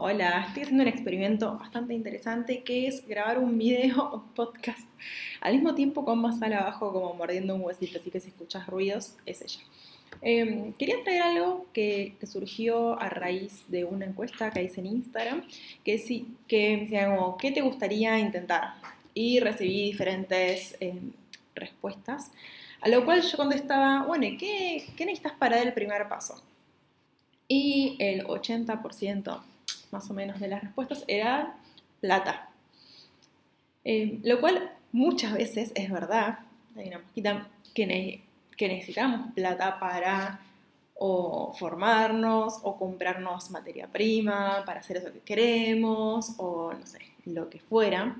[0.00, 4.86] hola, estoy haciendo un experimento bastante interesante que es grabar un video o podcast
[5.40, 8.66] al mismo tiempo con más al abajo como mordiendo un huesito, así que si escuchas
[8.66, 9.60] ruidos es ella.
[10.22, 15.42] Em, quería traer algo que, surgió a raíz de una encuesta que hice en Instagram,
[15.84, 17.08] que, sí, que decía
[17.40, 18.74] ¿qué te gustaría intentar?
[19.14, 21.12] Y recibí diferentes em,
[21.54, 22.30] respuestas,
[22.80, 26.42] a lo cual yo contestaba, bueno, ¿qué, ¿qué necesitas para dar el primer paso?
[27.48, 29.42] Y el 80%
[29.92, 31.56] más o menos de las respuestas era
[32.00, 32.48] plata.
[33.84, 36.40] Eh, lo cual muchas veces es verdad.
[36.76, 38.22] Hay una poquita que,
[38.58, 40.40] necesitamos plata para
[41.00, 47.48] o formarnos o comprarnos materia prima para hacer eso que queremos o no sé, lo
[47.48, 48.16] que fuera.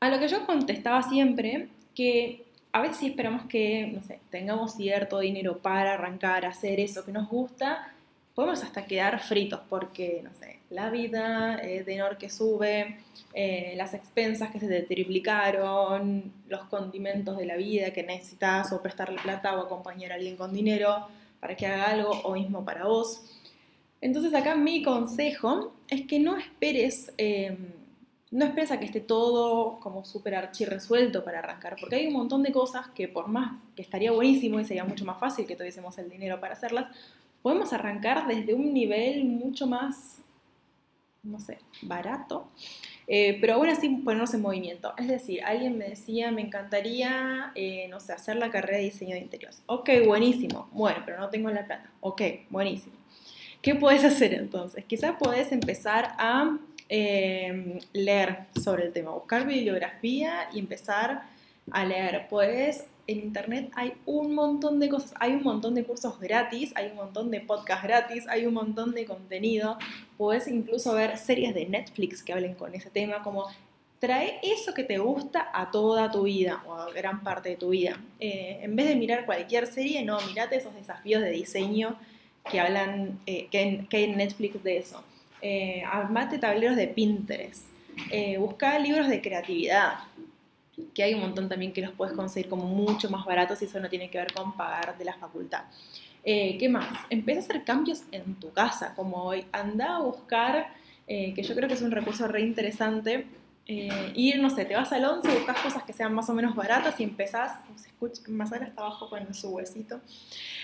[0.00, 5.20] A lo que yo contestaba siempre que a veces esperamos que, no sé, tengamos cierto
[5.20, 7.90] dinero para arrancar a hacer eso que nos gusta
[8.36, 12.98] podemos hasta quedar fritos porque, no sé, la vida eh, de Nor que sube,
[13.32, 19.18] eh, las expensas que se triplicaron, los condimentos de la vida que necesitas o prestarle
[19.22, 21.08] plata o acompañar a alguien con dinero
[21.40, 23.22] para que haga algo o mismo para vos.
[24.02, 27.72] Entonces acá mi consejo es que no esperes, em,
[28.30, 32.42] no esperes a que esté todo como súper archirresuelto para arrancar, porque hay un montón
[32.42, 35.96] de cosas que por más que estaría buenísimo y sería mucho más fácil que tuviésemos
[35.96, 36.88] el dinero para hacerlas,
[37.46, 40.18] podemos arrancar desde un nivel mucho más,
[41.22, 42.48] no sé, barato,
[43.06, 44.92] eh, pero aún así ponernos en movimiento.
[44.98, 49.14] Es decir, alguien me decía, me encantaría, eh, no sé, hacer la carrera de diseño
[49.14, 49.62] de interiores.
[49.66, 50.68] Ok, buenísimo.
[50.72, 51.88] Bueno, pero no tengo la plata.
[52.00, 52.96] Ok, buenísimo.
[53.62, 54.84] ¿Qué puedes hacer entonces?
[54.84, 56.58] Quizás puedes empezar a
[56.88, 61.22] eh, leer sobre el tema, buscar bibliografía y empezar
[61.70, 62.26] a leer.
[62.28, 66.88] Puedes en internet hay un montón de cosas, hay un montón de cursos gratis, hay
[66.88, 69.78] un montón de podcasts gratis, hay un montón de contenido.
[70.16, 73.46] Puedes incluso ver series de Netflix que hablen con ese tema, como
[74.00, 77.70] trae eso que te gusta a toda tu vida o a gran parte de tu
[77.70, 78.00] vida.
[78.18, 81.96] Eh, en vez de mirar cualquier serie, no, mirate esos desafíos de diseño
[82.50, 85.02] que hablan, eh, que, hay en Netflix de eso.
[85.42, 87.66] Eh, armate tableros de Pinterest.
[88.38, 89.94] Busca libros de creatividad
[90.94, 93.80] que hay un montón también que los puedes conseguir como mucho más baratos y eso
[93.80, 95.64] no tiene que ver con pagar de la facultad.
[96.28, 96.88] Eh, ¿Qué más?
[97.08, 99.46] Empieza a hacer cambios en tu casa, como hoy.
[99.52, 100.74] Anda a buscar,
[101.06, 103.26] eh, que yo creo que es un recurso re interesante,
[103.68, 106.56] eh, ir, no sé, te vas al 11, buscas cosas que sean más o menos
[106.56, 110.00] baratas y empezás, se escucha, más ahora está abajo con su huesito,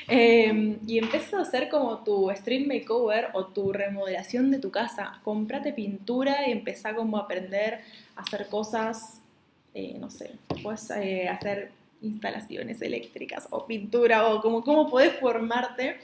[0.08, 5.20] y empiezas a hacer como tu street makeover o tu remodelación de tu casa.
[5.22, 7.80] Comprate pintura y empezá como a aprender
[8.16, 9.21] a hacer cosas
[9.74, 11.70] eh, no sé, puedes eh, hacer
[12.02, 15.96] instalaciones eléctricas o pintura o como cómo puedes formarte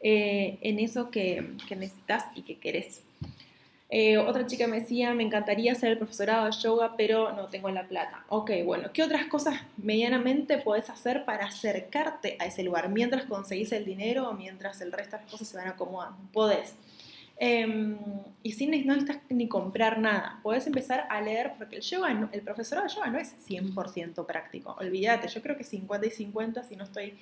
[0.00, 3.02] eh, en eso que, que, necesitas y que querés.
[4.26, 7.86] otra chica me decía, me encantaría hacer el profesorado de yoga, pero no tengo la
[7.86, 8.24] plata.
[8.28, 13.70] Ok, bueno, ¿qué otras cosas medianamente puedes hacer para acercarte a ese lugar mientras conseguís
[13.70, 16.18] el dinero o mientras el resto de las cosas se van acomodando?
[16.32, 16.74] Podés
[17.36, 17.96] Em,
[18.42, 20.38] y sin no necesitas ni comprar nada.
[20.42, 24.76] Puedes empezar a leer, porque el yoga, el profesorado de yoga no es 100% práctico.
[24.78, 27.14] Olvídate, yo creo que 50 y 50, si no estoy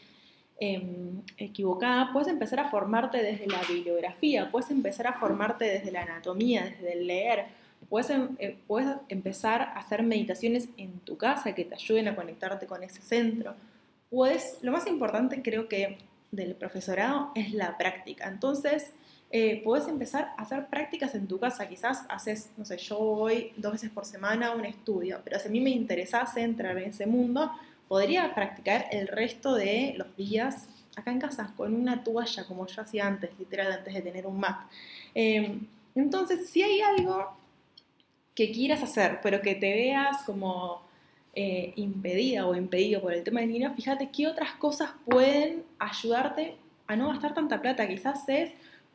[0.60, 2.12] em, equivocada.
[2.12, 6.92] Puedes empezar a formarte desde la bibliografía, puedes empezar a formarte desde la anatomía, desde
[6.92, 7.46] el leer.
[7.88, 12.16] Puedes, em, eh, puedes empezar a hacer meditaciones en tu casa que te ayuden a
[12.16, 13.54] conectarte con ese centro.
[14.10, 15.98] Pues lo más importante creo que
[16.30, 18.28] del profesorado es la práctica.
[18.28, 18.92] Entonces,
[19.34, 21.66] eh, puedes empezar a hacer prácticas en tu casa.
[21.66, 25.48] Quizás haces, no sé, yo voy dos veces por semana a un estudio, pero si
[25.48, 27.50] a mí me interesase entrar en ese mundo,
[27.88, 32.82] podría practicar el resto de los días acá en casa con una toalla, como yo
[32.82, 34.66] hacía antes, literal, antes de tener un mat.
[35.14, 37.34] Em, entonces, si hay algo
[38.34, 40.82] que quieras hacer, pero que te veas como
[41.34, 46.56] eh, impedida o impedido por el tema del dinero, fíjate qué otras cosas pueden ayudarte
[46.86, 47.88] a no gastar tanta plata.
[47.88, 48.50] Quizás es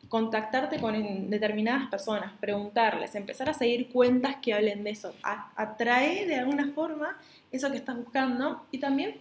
[0.09, 5.13] contactarte con determinadas personas, preguntarles, empezar a seguir cuentas que hablen de eso,
[5.55, 7.17] atrae de alguna forma
[7.51, 9.17] eso que estás buscando y también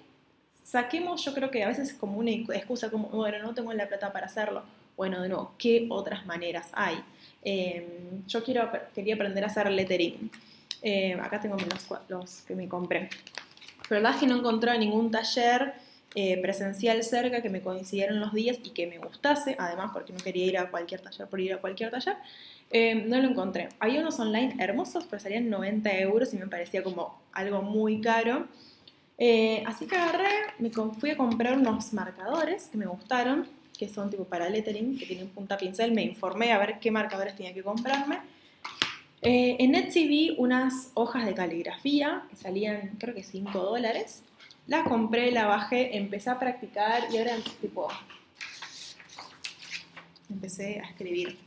[0.62, 3.86] saquemos, yo creo que a veces es como una excusa como, bueno, no tengo la
[3.86, 4.64] plata para hacerlo.
[4.96, 6.96] Bueno, de nuevo, ¿qué otras maneras hay?
[7.42, 10.30] Em, yo quiero, quería aprender a hacer lettering.
[10.82, 13.08] Em, acá tengo los, los que me compré.
[13.88, 15.74] Pero la verdad es no encontré ningún taller
[16.18, 20.18] eh, presencial cerca que me coincidieron los días y que me gustase, además porque no
[20.18, 22.16] quería ir a cualquier taller por ir a cualquier taller,
[22.70, 23.68] eh, no lo encontré.
[23.80, 28.48] Hay unos online hermosos, pero salían 90 euros y me parecía como algo muy caro.
[29.18, 33.46] Eh, así que agarré, me fui a comprar unos marcadores que me gustaron
[33.78, 35.92] que son tipo para lettering, que tienen punta pincel.
[35.92, 38.20] Me informé a ver qué marcadores tenía que comprarme.
[39.20, 44.22] En Etsy vi unas hojas de caligrafía que salían, creo que 5 dólares.
[44.66, 47.88] La compré, la bajé, empecé a practicar y ahora tipo
[50.28, 51.38] empecé a escribir.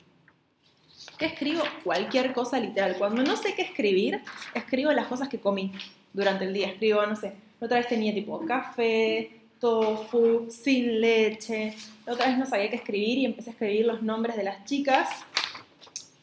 [1.18, 1.62] ¿Qué escribo?
[1.83, 2.95] Cualquier cosa literal.
[2.98, 4.21] Cuando no sé qué escribir,
[4.54, 5.74] escribo las cosas que comí
[6.13, 6.68] durante el día.
[6.68, 11.75] Escribo, no sé, otra vez tenía tipo café, tofu, sin leche.
[12.07, 15.10] otra vez no sabía qué escribir y empecé a escribir los nombres de las chicas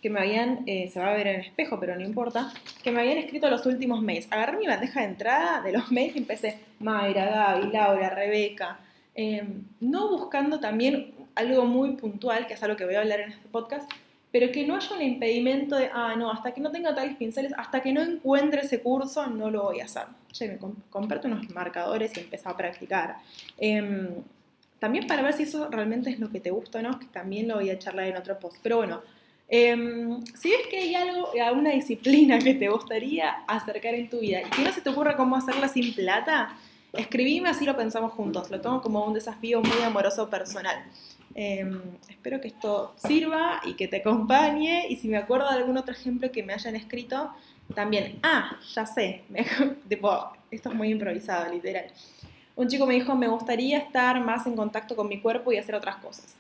[0.07, 2.53] que me habían, eh, se va a ver en el espejo, pero no importa,
[2.85, 4.29] que me habían escrito los últimos mails.
[4.31, 8.79] Agarré mi bandeja de entrada de los mails y empecé Mayra, Gaby, Laura, Rebeca,
[9.17, 13.31] em, no buscando también algo muy puntual, que es algo que voy a hablar en
[13.33, 13.91] este podcast,
[14.31, 17.53] pero que no haya un impedimento de, ah, no, hasta que no tenga tales pinceles,
[17.57, 20.05] hasta que no encuentre ese curso, no lo voy a hacer.
[20.31, 20.59] Che, me
[20.89, 23.17] comprate unos marcadores y empecé a practicar.
[23.59, 24.23] Em,
[24.79, 27.49] también para ver si eso realmente es lo que te gusta o no, que también
[27.49, 28.59] lo voy a charlar en otro post.
[28.63, 29.03] Pero bueno,
[29.49, 34.41] Em, si ves que hay algo, alguna disciplina que te gustaría acercar en tu vida
[34.43, 36.57] y que no se te ocurra cómo hacerla sin plata,
[36.93, 38.51] escribime así lo pensamos juntos.
[38.51, 40.85] Lo tomo como un desafío muy amoroso personal.
[41.35, 44.87] Em, espero que esto sirva y que te acompañe.
[44.89, 47.31] Y si me acuerdo de algún otro ejemplo que me hayan escrito,
[47.75, 48.19] también.
[48.23, 49.23] Ah, ya sé.
[50.51, 51.87] esto es muy improvisado, literal.
[52.55, 55.75] Un chico me dijo, me gustaría estar más en contacto con mi cuerpo y hacer
[55.75, 56.35] otras cosas.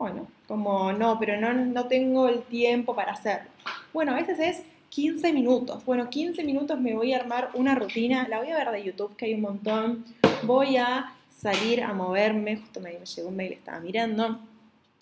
[0.00, 3.50] Bueno, como no, pero no, no tengo el tiempo para hacerlo.
[3.92, 5.84] Bueno, a veces es 15 minutos.
[5.84, 9.14] Bueno, 15 minutos me voy a armar una rutina, la voy a ver de YouTube,
[9.14, 10.06] que hay un montón.
[10.44, 14.40] Voy a salir a moverme, justo me, llegó un mail, estaba mirando.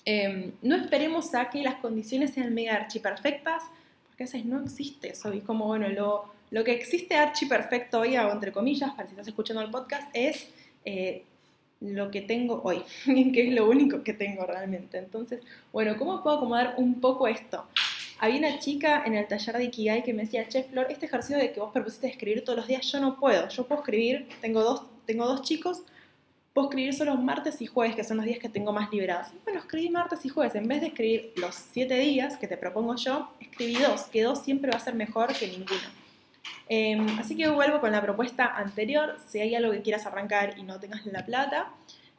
[0.04, 3.62] Em, no esperemos a que las condiciones sean mega archi perfectas,
[4.08, 5.32] porque a veces no existe eso.
[5.32, 9.12] Y como, bueno, lo, lo que existe archi perfecto hoy, hago entre comillas, para si
[9.12, 10.48] estás escuchando el podcast, es
[10.84, 11.22] eh,
[11.80, 14.98] lo que tengo hoy, que es lo único que tengo realmente.
[14.98, 15.40] Entonces,
[15.72, 17.66] bueno, ¿cómo puedo acomodar un poco esto?
[18.20, 21.38] Había una chica en el taller de Ikigai que me decía, Chef Flor, este ejercicio
[21.38, 23.48] de que vos propusiste escribir todos los días, yo no puedo.
[23.48, 25.82] Yo puedo escribir, tengo dos, tengo dos chicos,
[26.52, 29.28] puedo escribir solo martes y jueves, que son los días que tengo más liberados.
[29.44, 30.56] bueno, escribí martes y jueves.
[30.56, 34.42] En vez de escribir los siete días que te propongo yo, escribí dos, que dos
[34.42, 36.07] siempre va a ser mejor que ninguno.
[36.68, 39.16] Em, así que vuelvo con la propuesta anterior.
[39.26, 41.72] Si hay algo que quieras arrancar y no tengas la plata,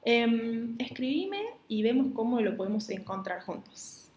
[0.04, 4.09] eh, escribime y vemos cómo lo podemos encontrar juntos.